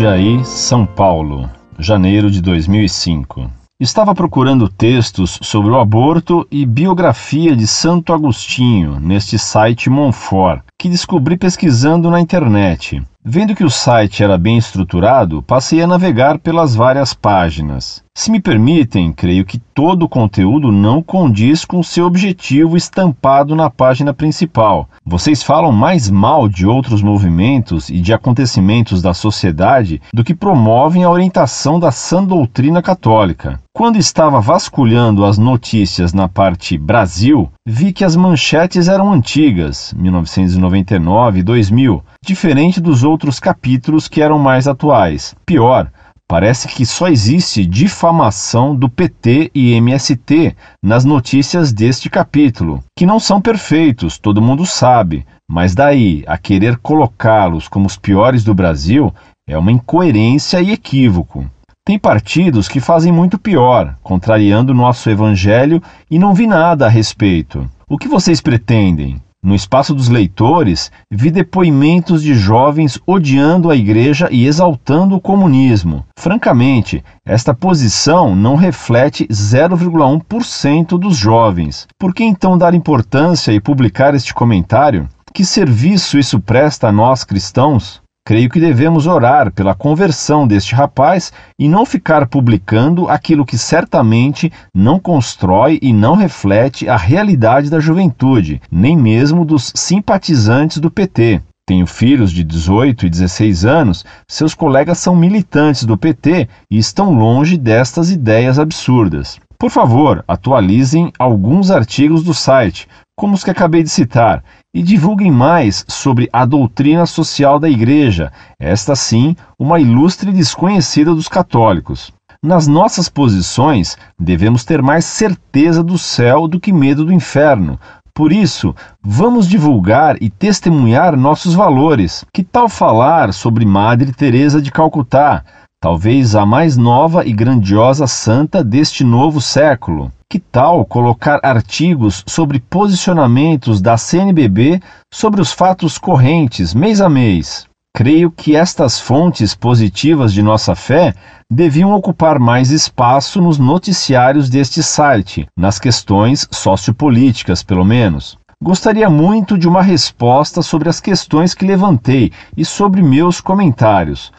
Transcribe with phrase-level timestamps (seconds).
[0.00, 1.46] Jundiaí, São Paulo,
[1.78, 3.50] janeiro de 2005.
[3.78, 10.88] Estava procurando textos sobre o aborto e biografia de Santo Agostinho neste site Monfort, que
[10.88, 13.02] descobri pesquisando na internet.
[13.32, 18.02] Vendo que o site era bem estruturado, passei a navegar pelas várias páginas.
[18.12, 23.70] Se me permitem, creio que todo o conteúdo não condiz com seu objetivo estampado na
[23.70, 24.88] página principal.
[25.06, 31.04] Vocês falam mais mal de outros movimentos e de acontecimentos da sociedade do que promovem
[31.04, 33.60] a orientação da sã doutrina católica.
[33.72, 41.38] Quando estava vasculhando as notícias na parte Brasil, vi que as manchetes eram antigas, 1999
[41.38, 45.34] e 2000, diferente dos outros capítulos que eram mais atuais.
[45.44, 45.90] Pior,
[46.26, 53.18] parece que só existe difamação do PT e MST nas notícias deste capítulo, que não
[53.18, 59.12] são perfeitos, todo mundo sabe, mas daí a querer colocá-los como os piores do Brasil
[59.48, 61.44] é uma incoerência e equívoco.
[61.84, 67.68] Tem partidos que fazem muito pior, contrariando nosso evangelho, e não vi nada a respeito.
[67.88, 69.20] O que vocês pretendem?
[69.42, 76.04] No espaço dos leitores, vi depoimentos de jovens odiando a igreja e exaltando o comunismo.
[76.18, 81.86] Francamente, esta posição não reflete 0,1% dos jovens.
[81.98, 85.08] Por que então dar importância e publicar este comentário?
[85.32, 88.02] Que serviço isso presta a nós cristãos?
[88.30, 94.52] Creio que devemos orar pela conversão deste rapaz e não ficar publicando aquilo que certamente
[94.72, 101.42] não constrói e não reflete a realidade da juventude, nem mesmo dos simpatizantes do PT.
[101.66, 107.12] Tenho filhos de 18 e 16 anos, seus colegas são militantes do PT e estão
[107.12, 109.40] longe destas ideias absurdas.
[109.58, 112.86] Por favor, atualizem alguns artigos do site,
[113.18, 118.32] como os que acabei de citar, e divulguem mais sobre a doutrina social da Igreja,
[118.58, 122.12] esta sim, uma ilustre desconhecida dos católicos.
[122.42, 127.78] Nas nossas posições, devemos ter mais certeza do céu do que medo do inferno.
[128.14, 132.24] Por isso, vamos divulgar e testemunhar nossos valores.
[132.32, 135.44] Que tal falar sobre Madre Teresa de Calcutá,
[135.82, 140.12] talvez a mais nova e grandiosa santa deste novo século?
[140.28, 144.80] Que tal colocar artigos sobre posicionamentos da CNBB
[145.10, 147.66] sobre os fatos correntes, mês a mês?
[147.96, 151.14] Creio que estas fontes positivas de nossa fé
[151.50, 158.38] deviam ocupar mais espaço nos noticiários deste site, nas questões sociopolíticas, pelo menos.
[158.62, 164.30] Gostaria muito de uma resposta sobre as questões que levantei e sobre meus comentários.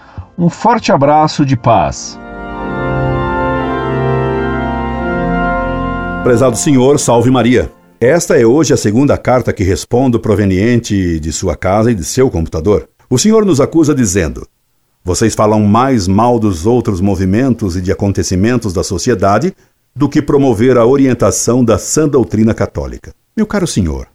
[0.41, 2.19] Um forte abraço de paz.
[6.23, 7.71] Prezado Senhor, salve Maria.
[7.99, 12.27] Esta é hoje a segunda carta que respondo proveniente de sua casa e de seu
[12.31, 12.89] computador.
[13.07, 14.47] O Senhor nos acusa dizendo:
[15.05, 19.53] Vocês falam mais mal dos outros movimentos e de acontecimentos da sociedade
[19.95, 23.13] do que promover a orientação da sã doutrina católica.
[23.37, 24.07] Meu caro Senhor,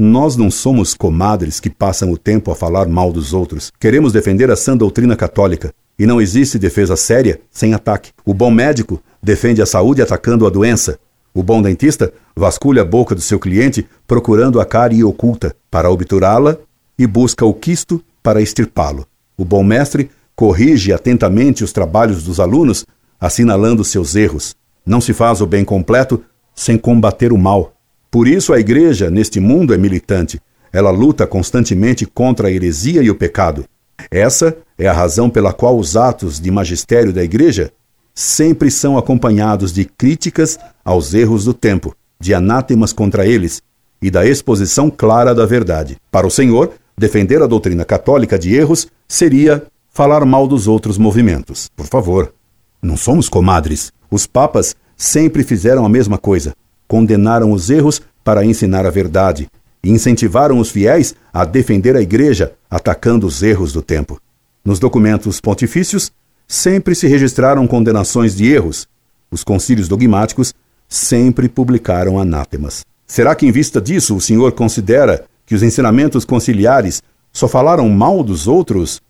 [0.00, 3.70] nós não somos comadres que passam o tempo a falar mal dos outros.
[3.78, 5.72] Queremos defender a sã doutrina católica.
[5.98, 8.10] E não existe defesa séria sem ataque.
[8.24, 10.98] O bom médico defende a saúde atacando a doença.
[11.34, 16.56] O bom dentista vasculha a boca do seu cliente procurando a cárie oculta para obturá-la
[16.98, 19.06] e busca o quisto para extirpá-lo.
[19.36, 22.86] O bom mestre corrige atentamente os trabalhos dos alunos,
[23.20, 24.56] assinalando seus erros.
[24.86, 26.24] Não se faz o bem completo
[26.54, 27.74] sem combater o mal.
[28.10, 30.40] Por isso a igreja neste mundo é militante.
[30.72, 33.64] Ela luta constantemente contra a heresia e o pecado.
[34.10, 37.72] Essa é a razão pela qual os atos de magistério da igreja
[38.14, 43.62] sempre são acompanhados de críticas aos erros do tempo, de anátemas contra eles
[44.02, 45.96] e da exposição clara da verdade.
[46.10, 51.70] Para o Senhor, defender a doutrina católica de erros seria falar mal dos outros movimentos.
[51.76, 52.34] Por favor,
[52.82, 53.92] não somos comadres.
[54.10, 56.54] Os papas sempre fizeram a mesma coisa.
[56.90, 59.48] Condenaram os erros para ensinar a verdade
[59.80, 64.20] e incentivaram os fiéis a defender a igreja, atacando os erros do tempo.
[64.64, 66.10] Nos documentos pontifícios,
[66.48, 68.88] sempre se registraram condenações de erros.
[69.30, 70.52] Os concílios dogmáticos
[70.88, 72.84] sempre publicaram anátemas.
[73.06, 77.00] Será que, em vista disso, o senhor considera que os ensinamentos conciliares
[77.32, 79.00] só falaram mal dos outros?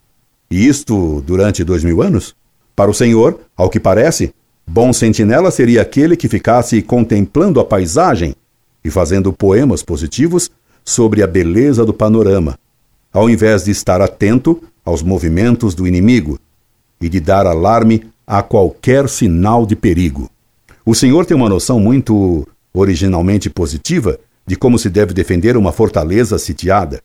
[0.51, 2.37] E isto durante dois mil anos?
[2.77, 4.35] Para o senhor, ao que parece,
[4.73, 8.37] bom sentinela seria aquele que ficasse contemplando a paisagem
[8.85, 10.49] e fazendo poemas positivos
[10.85, 12.57] sobre a beleza do panorama,
[13.13, 16.39] ao invés de estar atento aos movimentos do inimigo
[17.01, 20.31] e de dar alarme a qualquer sinal de perigo.
[20.87, 26.39] O senhor tem uma noção muito originalmente positiva de como se deve defender uma fortaleza
[26.39, 27.03] sitiada.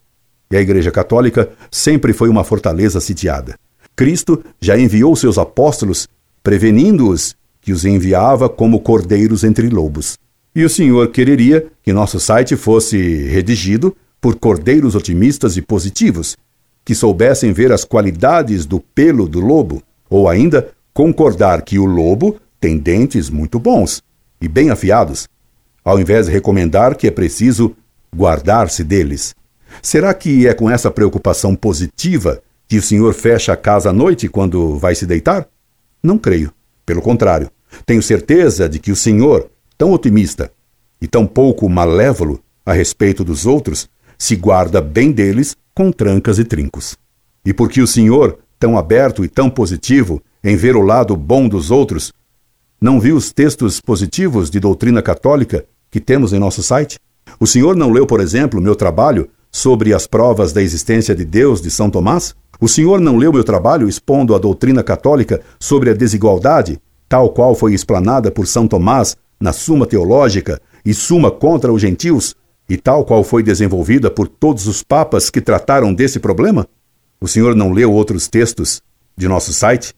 [0.51, 3.57] E a Igreja Católica sempre foi uma fortaleza sitiada.
[3.95, 6.07] Cristo já enviou seus apóstolos,
[6.44, 7.35] prevenindo-os
[7.65, 10.19] que os enviava como cordeiros entre lobos.
[10.56, 16.38] E o Senhor quereria que nosso site fosse redigido por cordeiros otimistas e positivos,
[16.85, 22.39] que soubessem ver as qualidades do pelo do lobo, ou ainda concordar que o lobo
[22.62, 24.00] tem dentes muito bons
[24.39, 25.27] e bem afiados,
[25.83, 27.75] ao invés de recomendar que é preciso
[28.15, 29.33] guardar-se deles.
[29.81, 34.29] Será que é com essa preocupação positiva que o senhor fecha a casa à noite
[34.29, 35.47] quando vai se deitar?
[36.03, 36.53] Não creio.
[36.85, 37.50] Pelo contrário,
[37.86, 40.51] tenho certeza de que o senhor, tão otimista
[41.01, 46.44] e tão pouco malévolo a respeito dos outros, se guarda bem deles com trancas e
[46.44, 46.98] trincos.
[47.45, 51.69] E porque o senhor, tão aberto e tão positivo em ver o lado bom dos
[51.69, 52.13] outros,
[52.80, 57.00] não viu os textos positivos de doutrina católica que temos em nosso site?
[57.39, 61.62] O senhor não leu, por exemplo, meu trabalho sobre as provas da existência de Deus
[61.62, 62.36] de São Tomás?
[62.60, 67.56] O senhor não leu meu trabalho expondo a doutrina católica sobre a desigualdade, tal qual
[67.56, 72.36] foi explanada por São Tomás na Suma Teológica e Suma contra os Gentios,
[72.69, 76.68] e tal qual foi desenvolvida por todos os papas que trataram desse problema?
[77.22, 78.81] O senhor não leu outros textos
[79.16, 79.94] de nosso site,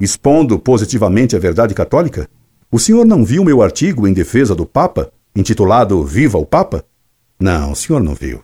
[0.00, 2.28] expondo positivamente a verdade católica?
[2.70, 6.84] O senhor não viu meu artigo em defesa do Papa, intitulado Viva o Papa?
[7.40, 8.42] Não, o senhor não viu.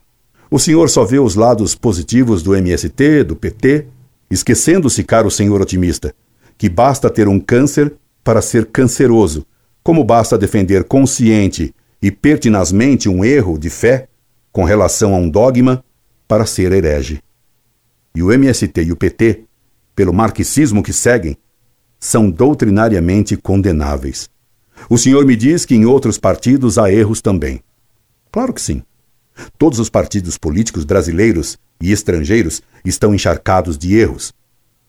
[0.51, 3.87] O senhor só vê os lados positivos do MST, do PT,
[4.31, 6.15] esquecendo-se, caro senhor otimista,
[6.57, 7.93] que basta ter um câncer
[8.25, 9.47] para ser canceroso,
[9.83, 14.09] como basta defender consciente e pertinazmente um erro de fé
[14.51, 15.85] com relação a um dogma
[16.27, 17.21] para ser herege.
[18.15, 19.45] E o MST e o PT,
[19.95, 21.37] pelo marxismo que seguem,
[22.01, 24.31] são doutrinariamente condenáveis.
[24.89, 27.61] O senhor me diz que em outros partidos há erros também.
[28.33, 28.83] Claro que sim.
[29.59, 34.33] Todos os partidos políticos brasileiros e estrangeiros estão encharcados de erros.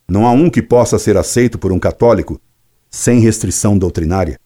[0.08, 2.40] Não há um que possa ser aceito por um católico
[2.96, 4.40] sem restrição doutrinária.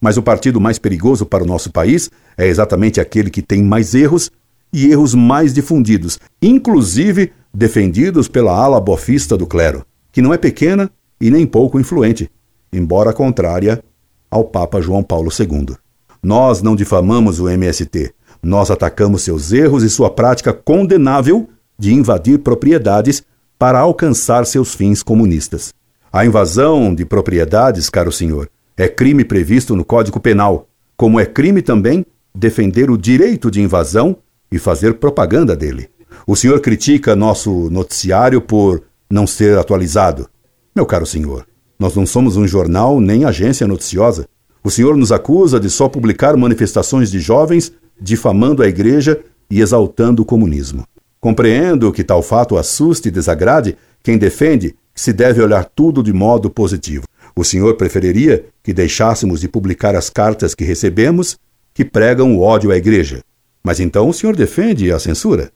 [0.00, 3.94] Mas o partido mais perigoso para o nosso país é exatamente aquele que tem mais
[3.94, 4.30] erros
[4.72, 10.90] e erros mais difundidos, inclusive defendidos pela ala bofista do clero, que não é pequena
[11.20, 12.30] e nem pouco influente,
[12.72, 13.84] embora contrária
[14.30, 15.76] ao Papa João Paulo II.
[16.22, 22.38] Nós não difamamos o MST, nós atacamos seus erros e sua prática condenável de invadir
[22.38, 23.22] propriedades
[23.58, 25.74] para alcançar seus fins comunistas.
[26.12, 30.66] A invasão de propriedades, caro senhor, é crime previsto no Código Penal,
[30.96, 32.04] como é crime também
[32.34, 34.16] defender o direito de invasão
[34.50, 35.88] e fazer propaganda dele.
[36.26, 40.28] O senhor critica nosso noticiário por não ser atualizado.
[40.74, 41.46] Meu caro senhor,
[41.78, 44.26] nós não somos um jornal nem agência noticiosa.
[44.64, 50.22] O senhor nos acusa de só publicar manifestações de jovens difamando a igreja e exaltando
[50.22, 50.84] o comunismo.
[51.20, 56.12] Compreendo que tal fato assuste e desagrade quem defende que se deve olhar tudo de
[56.12, 57.04] modo positivo.
[57.34, 61.38] O senhor preferiria que deixássemos de publicar as cartas que recebemos
[61.72, 63.22] que pregam o ódio à igreja.
[63.62, 65.50] Mas então o senhor defende a censura?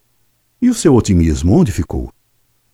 [0.61, 2.11] E o seu otimismo onde ficou?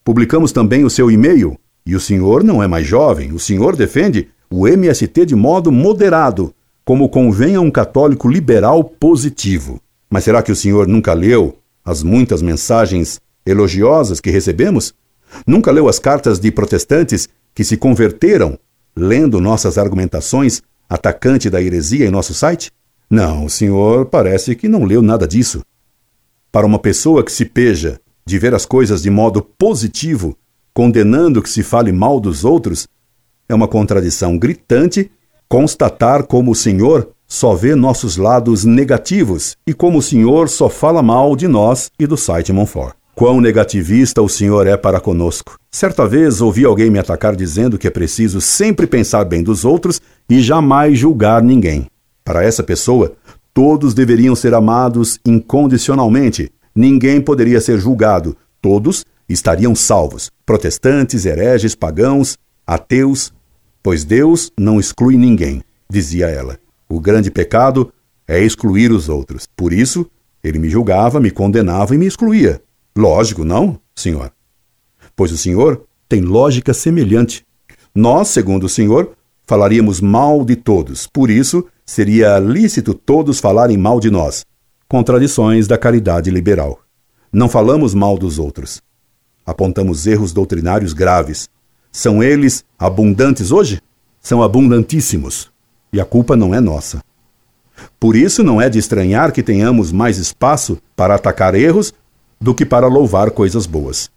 [0.04, 3.32] Publicamos também o seu e-mail, e o senhor não é mais jovem.
[3.32, 6.54] O senhor defende o MST de modo moderado,
[6.84, 9.80] como convém a um católico liberal positivo.
[10.08, 14.93] Mas será que o senhor nunca leu as muitas mensagens elogiosas que recebemos?
[15.46, 18.58] Nunca leu as cartas de protestantes que se converteram
[18.96, 22.70] lendo nossas argumentações atacante da heresia em nosso site?
[23.08, 25.63] Não, o senhor parece que não leu nada disso.
[26.53, 30.37] Para uma pessoa que se peja de ver as coisas de modo positivo,
[30.72, 32.87] condenando que se fale mal dos outros,
[33.49, 35.10] é uma contradição gritante
[35.49, 41.03] constatar como o Senhor só vê nossos lados negativos e como o Senhor só fala
[41.03, 42.99] mal de nós e do site Monfort.
[43.20, 45.58] Quão negativista o Senhor é para conosco.
[45.70, 50.00] Certa vez ouvi alguém me atacar dizendo que é preciso sempre pensar bem dos outros
[50.27, 51.86] e jamais julgar ninguém.
[52.24, 53.12] Para essa pessoa,
[53.53, 56.50] todos deveriam ser amados incondicionalmente.
[56.74, 58.34] Ninguém poderia ser julgado.
[58.58, 63.34] Todos estariam salvos: protestantes, hereges, pagãos, ateus,
[63.82, 65.60] Pois Deus não exclui ninguém,
[65.91, 66.58] dizia ela.
[66.89, 67.93] O grande pecado
[68.27, 69.46] é excluir os outros.
[69.55, 70.06] Por isso,
[70.43, 72.62] ele me julgava, me condenava e me excluía.
[73.00, 74.30] Lógico, não, senhor?
[75.16, 77.46] Pois o senhor tem lógica semelhante.
[77.94, 79.16] Nós, segundo o senhor,
[79.46, 81.06] falaríamos mal de todos.
[81.06, 84.44] Por isso, seria lícito todos falarem mal de nós.
[84.86, 86.80] Contradições da caridade liberal.
[87.32, 88.82] Não falamos mal dos outros.
[89.46, 91.48] Apontamos erros doutrinários graves
[91.90, 93.80] são eles abundantes hoje?
[94.20, 95.50] São abundantíssimos.
[95.90, 97.02] E a culpa não é nossa.
[97.98, 101.94] Por isso, não é de estranhar que tenhamos mais espaço para atacar erros
[102.43, 104.11] do que para louvar coisas boas.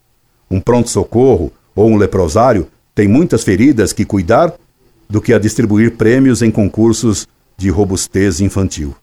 [0.50, 4.54] Um pronto-socorro ou um leprosário tem muitas feridas que cuidar
[5.10, 7.28] do que a distribuir prêmios em concursos
[7.58, 8.96] de robustez infantil.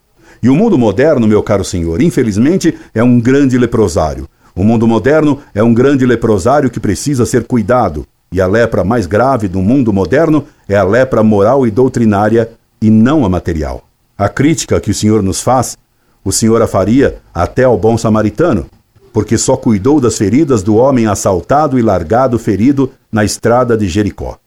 [0.43, 4.27] E o mundo moderno, meu caro senhor, infelizmente, é um grande leprosário.
[4.55, 8.07] O mundo moderno é um grande leprosário que precisa ser cuidado.
[8.33, 12.51] E a lepra mais grave do mundo moderno é a lepra moral e doutrinária
[12.81, 13.85] e não a material.
[14.17, 15.77] A crítica que o Senhor nos faz,
[16.25, 18.67] o Senhor a faria até ao bom samaritano,
[19.13, 24.39] porque só cuidou das feridas do homem assaltado e largado ferido na estrada de Jericó.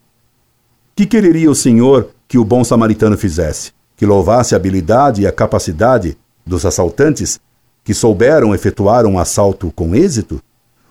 [0.95, 3.71] Que quereria o Senhor que o bom samaritano fizesse?
[3.97, 7.39] Que louvasse a habilidade e a capacidade dos assaltantes
[7.83, 10.41] que souberam efetuar um assalto com êxito?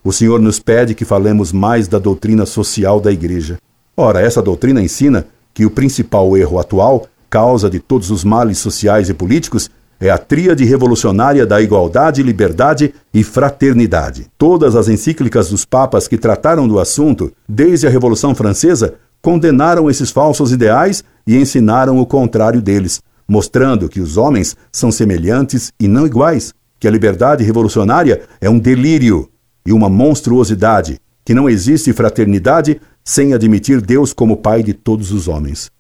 [0.05, 3.59] O Senhor nos pede que falemos mais da doutrina social da Igreja.
[3.97, 9.09] Ora, essa doutrina ensina que o principal erro atual, causa de todos os males sociais
[9.09, 9.71] e políticos,
[10.02, 14.26] é a tríade revolucionária da igualdade, liberdade e fraternidade.
[14.37, 20.11] Todas as encíclicas dos papas que trataram do assunto, desde a Revolução Francesa, condenaram esses
[20.11, 26.04] falsos ideais e ensinaram o contrário deles, mostrando que os homens são semelhantes e não
[26.04, 29.30] iguais, que a liberdade revolucionária é um delírio
[29.64, 35.28] e uma monstruosidade, que não existe fraternidade sem admitir Deus como Pai de todos os
[35.28, 35.71] homens.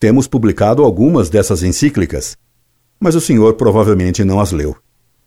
[0.00, 2.38] Temos publicado algumas dessas encíclicas,
[2.98, 4.76] mas o senhor provavelmente não as leu.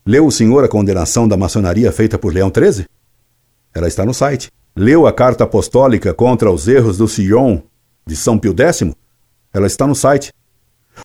[0.06, 2.86] Leu o senhor a condenação da maçonaria feita por Leão XIII?
[3.74, 4.50] Ela está no site.
[4.76, 7.62] Leu a carta apostólica contra os erros do Sion
[8.08, 8.92] de São Pio X?
[9.54, 10.32] Ela está no site.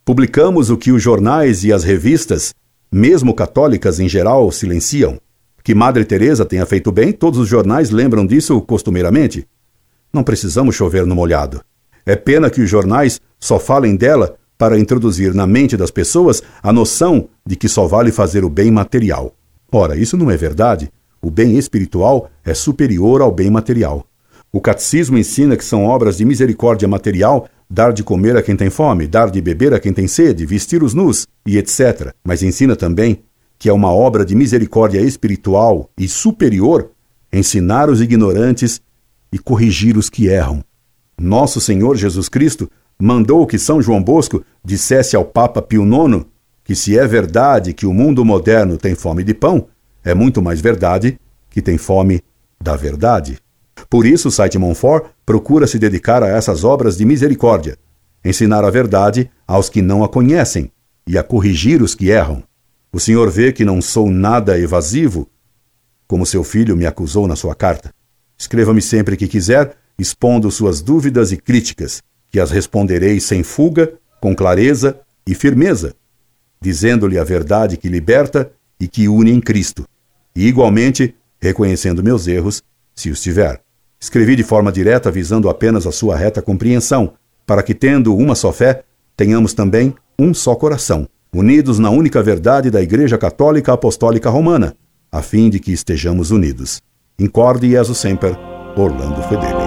[0.04, 2.54] Publicamos o que os jornais e as revistas,
[2.90, 5.18] mesmo católicas em geral, silenciam.
[5.62, 9.46] Que Madre Teresa tenha feito bem, todos os jornais lembram disso costumeiramente.
[10.12, 11.62] Não precisamos chover no molhado.
[12.06, 16.72] É pena que os jornais só falem dela para introduzir na mente das pessoas a
[16.72, 19.34] noção de que só vale fazer o bem material.
[19.70, 20.90] Ora, isso não é verdade.
[21.20, 24.06] O bem espiritual é superior ao bem material.
[24.52, 28.70] O catecismo ensina que são obras de misericórdia material dar de comer a quem tem
[28.70, 32.14] fome, dar de beber a quem tem sede, vestir os nus e etc.
[32.22, 33.22] Mas ensina também
[33.58, 36.90] que é uma obra de misericórdia espiritual e superior
[37.32, 38.80] ensinar os ignorantes
[39.32, 40.62] e corrigir os que erram.
[41.18, 42.70] Nosso Senhor Jesus Cristo
[43.00, 46.24] mandou que São João Bosco dissesse ao Papa Pio IX
[46.64, 49.68] que se é verdade que o mundo moderno tem fome de pão,
[50.02, 51.20] é muito mais verdade
[51.50, 52.22] que tem fome
[52.60, 53.38] da verdade.
[53.90, 57.76] Por isso, site Monfort procura se dedicar a essas obras de misericórdia,
[58.24, 60.72] ensinar a verdade aos que não a conhecem
[61.06, 62.42] e a corrigir os que erram.
[62.90, 65.28] O senhor vê que não sou nada evasivo,
[66.06, 67.92] como seu filho me acusou na sua carta.
[68.38, 72.02] Escreva-me sempre que quiser, expondo suas dúvidas e críticas
[72.34, 75.94] que as responderei sem fuga, com clareza e firmeza,
[76.60, 78.50] dizendo-lhe a verdade que liberta
[78.80, 79.84] e que une em Cristo,
[80.34, 82.60] e igualmente reconhecendo meus erros,
[82.92, 83.60] se os tiver.
[84.00, 87.12] Escrevi de forma direta visando apenas a sua reta compreensão,
[87.46, 88.82] para que, tendo uma só fé,
[89.16, 94.74] tenhamos também um só coração, unidos na única verdade da Igreja Católica Apostólica Romana,
[95.12, 96.82] a fim de que estejamos unidos.
[97.16, 98.36] Incorde Jesus Semper,
[98.76, 99.63] Orlando Fedeli.